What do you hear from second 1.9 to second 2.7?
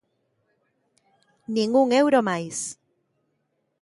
euro máis!